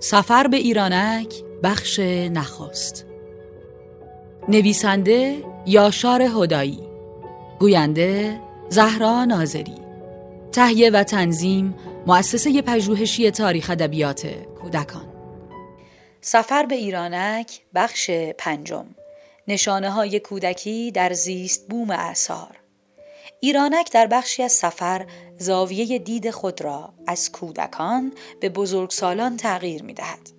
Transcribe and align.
سفر 0.00 0.46
به 0.46 0.56
ایرانک 0.56 1.34
بخش 1.62 1.98
نخست. 1.98 3.06
نویسنده 4.48 5.44
یاشار 5.66 6.22
هدایی. 6.22 6.80
گوینده 7.58 8.40
زهرا 8.68 9.24
ناظری. 9.24 9.74
تهیه 10.52 10.90
و 10.90 11.02
تنظیم 11.02 11.74
مؤسسه 12.06 12.62
پژوهشی 12.62 13.30
تاریخ 13.30 13.70
ادبیات 13.70 14.26
کودکان. 14.62 15.06
سفر 16.20 16.66
به 16.66 16.74
ایرانک 16.74 17.60
بخش 17.74 18.10
پنجم. 18.38 18.86
نشانه 19.48 19.90
های 19.90 20.20
کودکی 20.20 20.90
در 20.90 21.12
زیست 21.12 21.68
بوم 21.68 21.90
اعثار 21.90 22.65
ایرانک 23.40 23.92
در 23.92 24.06
بخشی 24.06 24.42
از 24.42 24.52
سفر 24.52 25.06
زاویه 25.38 25.98
دید 25.98 26.30
خود 26.30 26.60
را 26.60 26.94
از 27.06 27.32
کودکان 27.32 28.12
به 28.40 28.48
بزرگسالان 28.48 29.36
تغییر 29.36 29.82
می 29.82 29.94
دهد. 29.94 30.36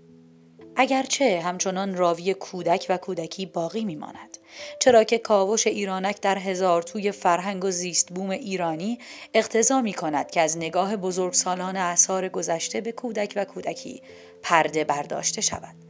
اگرچه 0.80 1.42
همچنان 1.42 1.96
راوی 1.96 2.34
کودک 2.34 2.86
و 2.90 2.98
کودکی 2.98 3.46
باقی 3.46 3.86
می 3.86 3.96
ماند. 3.96 4.38
چرا 4.80 5.04
که 5.04 5.18
کاوش 5.18 5.68
ایرانک 5.68 6.22
در 6.22 6.38
هزار 6.38 6.82
توی 6.82 7.12
فرهنگ 7.12 7.66
و 7.66 7.72
زیست 7.72 8.14
بوم 8.14 8.30
ایرانی 8.30 9.00
اقتضا 9.34 9.82
می 9.82 9.94
کند 9.94 10.32
که 10.32 10.42
از 10.42 10.58
نگاه 10.58 10.96
بزرگسالان 10.96 11.76
اثار 11.76 12.30
گذشته 12.30 12.82
به 12.82 12.92
کودک 12.92 13.34
و 13.36 13.46
کودکی 13.46 14.02
پرده 14.44 14.84
برداشته 14.84 15.42
شود. 15.42 15.87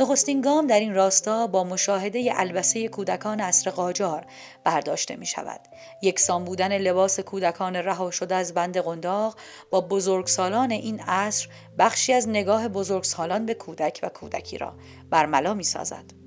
نخستین 0.00 0.40
گام 0.40 0.66
در 0.66 0.80
این 0.80 0.94
راستا 0.94 1.46
با 1.46 1.64
مشاهده 1.64 2.32
البسه 2.36 2.88
کودکان 2.88 3.40
عصر 3.40 3.70
قاجار 3.70 4.26
برداشته 4.64 5.16
می 5.16 5.26
شود. 5.26 5.60
یکسان 6.02 6.44
بودن 6.44 6.78
لباس 6.78 7.20
کودکان 7.20 7.76
رها 7.76 8.10
شده 8.10 8.34
از 8.34 8.54
بند 8.54 8.78
قنداق 8.78 9.36
با 9.70 9.80
بزرگسالان 9.80 10.70
این 10.70 11.00
عصر 11.00 11.48
بخشی 11.78 12.12
از 12.12 12.28
نگاه 12.28 12.68
بزرگسالان 12.68 13.46
به 13.46 13.54
کودک 13.54 14.00
و 14.02 14.08
کودکی 14.08 14.58
را 14.58 14.74
برملا 15.10 15.54
می 15.54 15.64
سازد. 15.64 16.19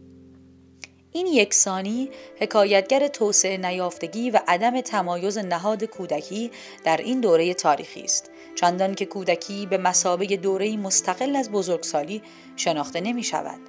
این 1.15 1.27
یکسانی 1.27 2.09
حکایتگر 2.39 3.07
توسعه 3.07 3.57
نیافتگی 3.57 4.29
و 4.31 4.39
عدم 4.47 4.81
تمایز 4.81 5.37
نهاد 5.37 5.83
کودکی 5.83 6.51
در 6.83 6.97
این 6.97 7.21
دوره 7.21 7.53
تاریخی 7.53 8.01
است 8.01 8.31
چندان 8.55 8.95
که 8.95 9.05
کودکی 9.05 9.65
به 9.65 9.77
مسابه 9.77 10.25
دوره 10.25 10.77
مستقل 10.77 11.35
از 11.35 11.51
بزرگسالی 11.51 12.21
شناخته 12.55 13.01
نمی 13.01 13.23
شود. 13.23 13.59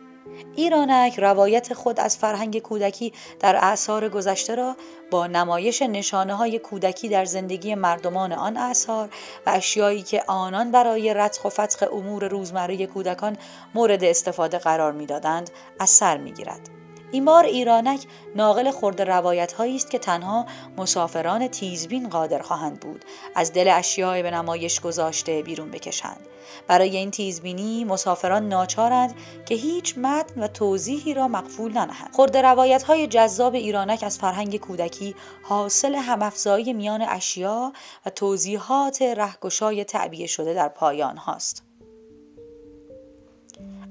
ایرانک 0.57 1.19
روایت 1.19 1.75
خود 1.75 2.01
از 2.01 2.17
فرهنگ 2.17 2.59
کودکی 2.59 3.13
در 3.41 3.57
اعثار 3.57 4.09
گذشته 4.09 4.55
را 4.55 4.77
با 5.11 5.27
نمایش 5.27 5.83
نشانه 5.83 6.35
های 6.35 6.59
کودکی 6.59 7.09
در 7.09 7.25
زندگی 7.25 7.75
مردمان 7.75 8.33
آن 8.33 8.57
اعثار 8.57 9.09
و 9.47 9.51
اشیایی 9.51 10.03
که 10.03 10.23
آنان 10.27 10.71
برای 10.71 11.15
رتق 11.15 11.47
و 11.47 11.49
فتق 11.49 11.95
امور 11.95 12.29
روزمره 12.29 12.87
کودکان 12.87 13.37
مورد 13.75 14.05
استفاده 14.05 14.59
قرار 14.59 14.93
می‌دادند 14.93 15.51
از 15.79 15.91
سر 15.91 16.17
می‌گیرد 16.17 16.84
این 17.15 17.25
بار 17.25 17.45
ایرانک 17.45 18.07
ناقل 18.37 18.71
خورد 18.71 19.03
روایت 19.03 19.53
هایی 19.53 19.77
است 19.77 19.91
که 19.91 19.99
تنها 19.99 20.47
مسافران 20.77 21.49
تیزبین 21.49 22.09
قادر 22.09 22.43
خواهند 22.43 22.81
بود 22.81 23.05
از 23.35 23.53
دل 23.53 23.69
اشیاء 23.69 24.23
به 24.23 24.31
نمایش 24.31 24.81
گذاشته 24.81 25.43
بیرون 25.43 25.71
بکشند. 25.71 26.21
برای 26.67 26.97
این 26.97 27.11
تیزبینی 27.11 27.85
مسافران 27.85 28.49
ناچارند 28.49 29.15
که 29.47 29.55
هیچ 29.55 29.99
متن 29.99 30.43
و 30.43 30.49
توضیحی 30.49 31.15
را 31.15 31.29
مقفول 31.29 31.73
ننهند. 31.73 32.11
خورد 32.13 32.37
روایت 32.37 32.83
های 32.83 33.07
جذاب 33.07 33.55
ایرانک 33.55 34.03
از 34.03 34.19
فرهنگ 34.19 34.57
کودکی 34.57 35.15
حاصل 35.43 35.95
همافزایی 35.95 36.73
میان 36.73 37.03
اشیا 37.03 37.73
و 38.07 38.11
توضیحات 38.11 39.03
رهگشای 39.03 39.85
تعبیه 39.85 40.27
شده 40.27 40.55
در 40.55 40.69
پایان 40.69 41.17
هاست. 41.17 41.74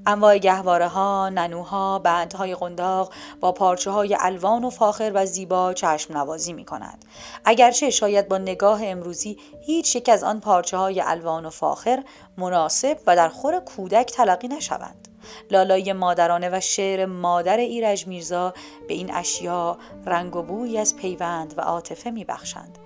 انواع 0.06 0.38
گهواره 0.38 0.88
ها، 0.88 1.28
ننوها، 1.28 1.98
بندهای 1.98 2.54
قنداق 2.54 3.12
با 3.40 3.52
پارچه 3.52 3.90
های 3.90 4.16
الوان 4.20 4.64
و 4.64 4.70
فاخر 4.70 5.12
و 5.14 5.26
زیبا 5.26 5.72
چشم 5.72 6.16
نوازی 6.16 6.52
می 6.52 6.64
کند. 6.64 7.04
اگرچه 7.44 7.90
شاید 7.90 8.28
با 8.28 8.38
نگاه 8.38 8.80
امروزی 8.84 9.38
هیچ 9.60 9.96
یک 9.96 10.08
از 10.08 10.24
آن 10.24 10.40
پارچه 10.40 10.76
های 10.76 11.00
الوان 11.00 11.46
و 11.46 11.50
فاخر 11.50 12.04
مناسب 12.38 12.98
و 13.06 13.16
در 13.16 13.28
خور 13.28 13.60
کودک 13.60 14.12
تلقی 14.12 14.48
نشوند. 14.48 15.08
لالای 15.50 15.92
مادرانه 15.92 16.50
و 16.52 16.60
شعر 16.60 17.06
مادر 17.06 17.56
ایرج 17.56 18.06
میرزا 18.06 18.54
به 18.88 18.94
این 18.94 19.14
اشیا 19.14 19.78
رنگ 20.06 20.36
و 20.36 20.42
بوی 20.42 20.78
از 20.78 20.96
پیوند 20.96 21.54
و 21.56 21.60
عاطفه 21.60 22.10
میبخشند 22.10 22.78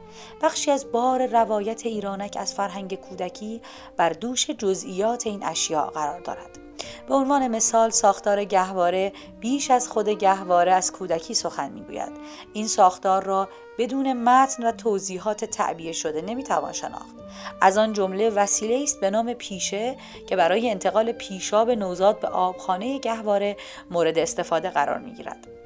بخشی 0.42 0.70
از 0.70 0.92
بار 0.92 1.26
روایت 1.26 1.86
ایرانک 1.86 2.36
از 2.40 2.54
فرهنگ 2.54 2.94
کودکی 2.94 3.62
بر 3.96 4.10
دوش 4.10 4.50
جزئیات 4.50 5.26
این 5.26 5.44
اشیا 5.44 5.86
قرار 5.86 6.20
دارد 6.20 6.67
به 7.08 7.14
عنوان 7.14 7.48
مثال 7.48 7.90
ساختار 7.90 8.44
گهواره 8.44 9.12
بیش 9.40 9.70
از 9.70 9.88
خود 9.88 10.08
گهواره 10.08 10.72
از 10.72 10.92
کودکی 10.92 11.34
سخن 11.34 11.70
می‌گوید. 11.70 12.12
این 12.52 12.66
ساختار 12.66 13.24
را 13.24 13.48
بدون 13.78 14.12
متن 14.12 14.66
و 14.66 14.72
توضیحات 14.72 15.44
تعبیه 15.44 15.92
شده 15.92 16.22
نمی‌توان 16.22 16.72
شناخت. 16.72 17.14
از 17.60 17.78
آن 17.78 17.92
جمله 17.92 18.30
وسیله 18.30 18.82
است 18.82 19.00
به 19.00 19.10
نام 19.10 19.32
پیشه 19.32 19.96
که 20.26 20.36
برای 20.36 20.70
انتقال 20.70 21.12
پیشاب 21.12 21.70
نوزاد 21.70 22.20
به 22.20 22.28
آبخانه 22.28 22.98
گهواره 22.98 23.56
مورد 23.90 24.18
استفاده 24.18 24.70
قرار 24.70 24.98
می‌گیرد. 24.98 25.57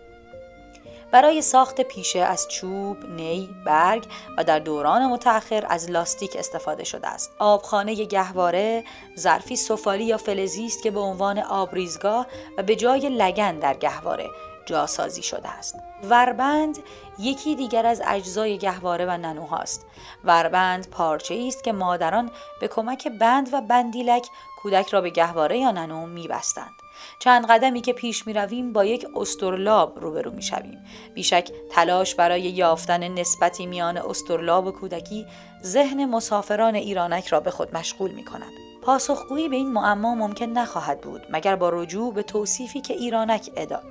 برای 1.12 1.43
ساخت 1.43 1.81
پیشه 1.81 2.19
از 2.19 2.49
چوب، 2.49 3.05
نی، 3.05 3.55
برگ 3.67 4.06
و 4.39 4.45
در 4.45 4.59
دوران 4.59 5.06
متأخر 5.06 5.67
از 5.69 5.91
لاستیک 5.91 6.37
استفاده 6.39 6.84
شده 6.84 7.09
است. 7.09 7.33
آبخانه 7.39 7.95
گهواره 7.95 8.84
ظرفی 9.19 9.56
سفالی 9.56 10.05
یا 10.05 10.17
فلزی 10.17 10.67
است 10.67 10.83
که 10.83 10.91
به 10.91 11.00
عنوان 11.00 11.39
آبریزگاه 11.39 12.27
و 12.59 12.62
به 12.62 12.77
جای 12.77 13.09
لگن 13.09 13.59
در 13.59 13.75
گهواره 13.75 14.27
جاسازی 14.67 15.23
شده 15.23 15.49
است. 15.49 15.77
وربند 16.05 16.78
یکی 17.19 17.55
دیگر 17.55 17.87
از 17.87 18.03
اجزای 18.06 18.59
گهواره 18.59 19.06
و 19.06 19.11
ننوهاست. 19.11 19.87
وربند 20.25 20.91
پارچه 20.91 21.44
است 21.49 21.65
که 21.65 21.73
مادران 21.73 22.31
به 22.61 22.69
کمک 22.69 23.09
بند 23.09 23.55
و 23.55 23.61
بندیلک 23.61 24.27
کودک 24.62 24.89
را 24.89 25.00
به 25.00 25.11
گهواره 25.11 25.59
یا 25.59 25.71
ننو 25.71 26.06
میبستند. 26.06 26.73
چند 27.19 27.47
قدمی 27.47 27.81
که 27.81 27.93
پیش 27.93 28.27
می 28.27 28.33
رویم 28.33 28.73
با 28.73 28.84
یک 28.84 29.06
استرلاب 29.17 29.99
روبرو 30.00 30.31
می 30.31 30.43
شویم. 30.43 30.84
بیشک 31.15 31.50
تلاش 31.71 32.15
برای 32.15 32.43
یافتن 32.43 33.09
نسبتی 33.09 33.67
میان 33.67 33.97
استرلاب 33.97 34.67
و 34.67 34.71
کودکی 34.71 35.27
ذهن 35.65 36.05
مسافران 36.05 36.75
ایرانک 36.75 37.27
را 37.27 37.41
به 37.41 37.50
خود 37.50 37.77
مشغول 37.77 38.11
می 38.11 38.25
کند. 38.25 38.53
پاسخگویی 38.83 39.49
به 39.49 39.56
این 39.56 39.73
معما 39.73 40.15
ممکن 40.15 40.47
نخواهد 40.47 41.00
بود 41.00 41.27
مگر 41.31 41.56
با 41.56 41.69
رجوع 41.69 42.15
به 42.15 42.23
توصیفی 42.23 42.81
که 42.81 42.94
ایرانک 42.94 43.50
ادا 43.56 43.83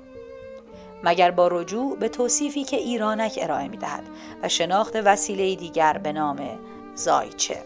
مگر 1.03 1.31
با 1.31 1.47
رجوع 1.47 1.97
به 1.97 2.09
توصیفی 2.09 2.63
که 2.63 2.77
ایرانک 2.77 3.39
ارائه 3.41 3.67
می 3.67 3.77
دهد 3.77 4.03
و 4.43 4.49
شناخت 4.49 4.95
وسیله 4.95 5.55
دیگر 5.55 5.97
به 5.97 6.13
نام 6.13 6.59
زایچه 6.95 7.63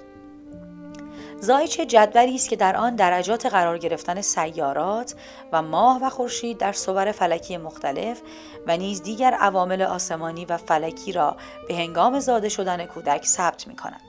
زایچه 1.39 1.85
جدولی 1.85 2.35
است 2.35 2.49
که 2.49 2.55
در 2.55 2.75
آن 2.75 2.95
درجات 2.95 3.45
قرار 3.45 3.77
گرفتن 3.77 4.21
سیارات 4.21 5.15
و 5.51 5.61
ماه 5.61 5.99
و 6.01 6.09
خورشید 6.09 6.57
در 6.57 6.71
صور 6.71 7.11
فلکی 7.11 7.57
مختلف 7.57 8.21
و 8.67 8.77
نیز 8.77 9.03
دیگر 9.03 9.33
عوامل 9.33 9.81
آسمانی 9.81 10.45
و 10.45 10.57
فلکی 10.57 11.11
را 11.11 11.37
به 11.67 11.75
هنگام 11.75 12.19
زاده 12.19 12.49
شدن 12.49 12.85
کودک 12.85 13.25
ثبت 13.25 13.67
می 13.67 13.75
کند. 13.75 14.01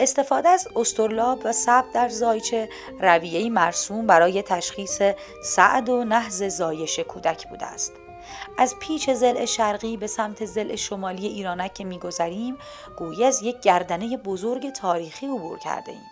استفاده 0.00 0.48
از 0.48 0.68
استرلاب 0.76 1.40
و 1.44 1.52
ثبت 1.52 1.92
در 1.94 2.08
زایچه 2.08 2.68
رویهی 3.00 3.50
مرسوم 3.50 4.06
برای 4.06 4.42
تشخیص 4.42 5.02
سعد 5.44 5.88
و 5.88 6.04
نحز 6.04 6.42
زایش 6.42 6.98
کودک 6.98 7.48
بوده 7.48 7.66
است. 7.66 7.92
از 8.58 8.76
پیچ 8.80 9.10
زل 9.10 9.44
شرقی 9.44 9.96
به 9.96 10.06
سمت 10.06 10.44
زل 10.44 10.76
شمالی 10.76 11.26
ایرانک 11.26 11.74
که 11.74 11.84
میگذریم 11.84 12.56
گویی 12.96 13.24
از 13.24 13.42
یک 13.42 13.60
گردنه 13.60 14.16
بزرگ 14.16 14.72
تاریخی 14.72 15.26
عبور 15.26 15.58
کرده 15.58 15.92
ایم. 15.92 16.11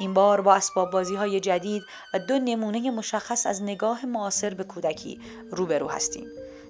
این 0.00 0.14
بار 0.14 0.40
با 0.40 0.54
اسباب 0.54 0.90
بازی 0.90 1.14
های 1.14 1.40
جدید 1.40 1.82
و 2.14 2.18
دو 2.18 2.38
نمونه 2.38 2.90
مشخص 2.90 3.46
از 3.46 3.62
نگاه 3.62 4.06
معاصر 4.06 4.54
به 4.54 4.64
کودکی 4.64 5.20
روبرو 5.50 5.88
هستیم. 5.88 6.26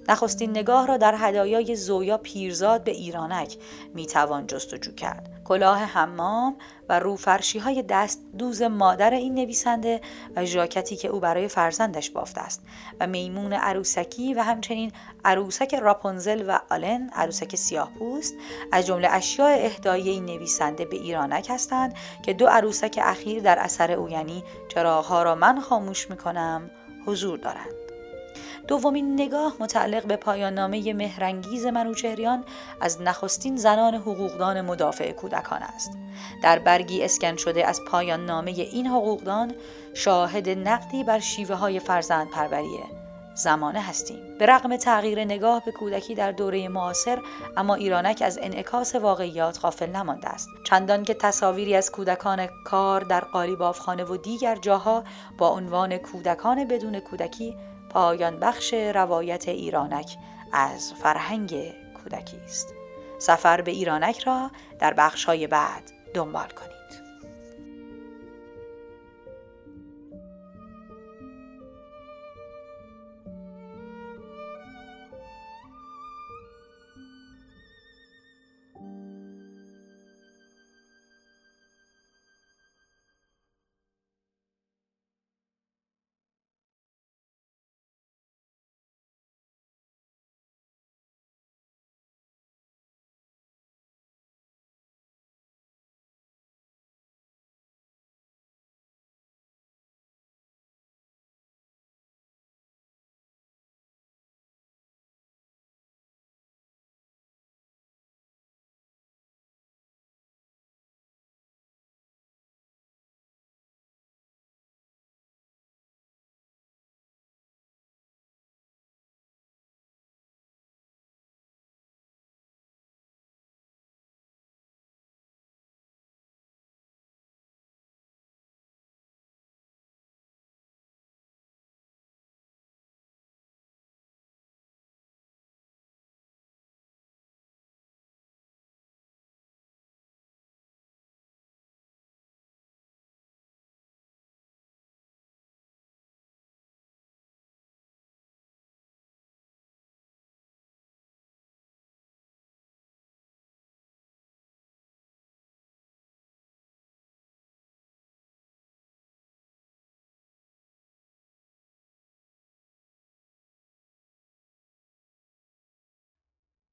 نخستین 0.09 0.49
نگاه 0.49 0.87
را 0.87 0.97
در 0.97 1.15
هدایای 1.17 1.75
زویا 1.75 2.17
پیرزاد 2.17 2.83
به 2.83 2.91
ایرانک 2.91 3.57
می‌توان 3.93 4.47
جستجو 4.47 4.91
کرد. 4.91 5.29
کلاه 5.45 5.79
حمام 5.79 6.55
و 6.89 6.99
روفرشی 6.99 7.59
های 7.59 7.83
دست 7.83 8.21
دوز 8.37 8.61
مادر 8.61 9.13
این 9.13 9.35
نویسنده 9.35 10.01
و 10.35 10.45
ژاکتی 10.45 10.95
که 10.95 11.07
او 11.07 11.19
برای 11.19 11.47
فرزندش 11.47 12.09
بافته 12.09 12.41
است 12.41 12.63
و 12.99 13.07
میمون 13.07 13.53
عروسکی 13.53 14.33
و 14.33 14.41
همچنین 14.41 14.91
عروسک 15.25 15.75
راپونزل 15.75 16.43
و 16.47 16.59
آلن 16.69 17.09
عروسک 17.13 17.55
سیاه 17.55 17.91
پوست 17.99 18.33
از 18.71 18.85
جمله 18.85 19.07
اشیاء 19.11 19.49
اهدایی 19.49 20.09
این 20.09 20.25
نویسنده 20.25 20.85
به 20.85 20.95
ایرانک 20.95 21.47
هستند 21.49 21.93
که 22.23 22.33
دو 22.33 22.47
عروسک 22.47 22.99
اخیر 23.03 23.43
در 23.43 23.59
اثر 23.59 23.91
او 23.91 24.09
یعنی 24.09 24.43
چراغها 24.67 25.23
را 25.23 25.35
من 25.35 25.59
خاموش 25.59 26.09
می‌کنم 26.09 26.71
حضور 27.05 27.37
دارند. 27.37 27.80
دومین 28.67 29.13
نگاه 29.13 29.53
متعلق 29.59 30.05
به 30.05 30.15
پایان 30.15 30.53
نامه 30.53 30.93
مهرنگیز 30.93 31.65
منوچهریان 31.65 32.43
از 32.81 33.01
نخستین 33.01 33.57
زنان 33.57 33.95
حقوقدان 33.95 34.61
مدافع 34.61 35.11
کودکان 35.11 35.61
است. 35.63 35.91
در 36.43 36.59
برگی 36.59 37.03
اسکن 37.03 37.35
شده 37.35 37.67
از 37.67 37.81
پایان 37.87 38.25
نامه 38.25 38.51
این 38.51 38.87
حقوقدان 38.87 39.53
شاهد 39.93 40.49
نقدی 40.49 41.03
بر 41.03 41.19
شیوه 41.19 41.55
های 41.55 41.79
فرزند 41.79 42.29
پروریه 42.29 43.01
زمانه 43.35 43.81
هستیم 43.81 44.37
به 44.39 44.45
رغم 44.45 44.77
تغییر 44.77 45.23
نگاه 45.23 45.65
به 45.65 45.71
کودکی 45.71 46.15
در 46.15 46.31
دوره 46.31 46.67
معاصر 46.67 47.19
اما 47.57 47.75
ایرانک 47.75 48.21
از 48.25 48.39
انعکاس 48.41 48.95
واقعیات 48.95 49.59
غافل 49.61 49.89
نمانده 49.89 50.29
است 50.29 50.49
چندان 50.63 51.03
که 51.03 51.13
تصاویری 51.13 51.75
از 51.75 51.91
کودکان 51.91 52.47
کار 52.65 53.01
در 53.01 53.19
قالیبافخانه 53.19 54.03
و 54.03 54.17
دیگر 54.17 54.55
جاها 54.55 55.03
با 55.37 55.49
عنوان 55.49 55.97
کودکان 55.97 56.67
بدون 56.67 56.99
کودکی 56.99 57.55
پایان 57.93 58.39
بخش 58.39 58.73
روایت 58.73 59.47
ایرانک 59.47 60.17
از 60.51 60.93
فرهنگ 60.93 61.73
کودکی 62.03 62.37
است. 62.37 62.73
سفر 63.19 63.61
به 63.61 63.71
ایرانک 63.71 64.19
را 64.19 64.51
در 64.79 64.93
بخشهای 64.93 65.47
بعد 65.47 65.83
دنبال 66.13 66.47
کنید. 66.47 66.80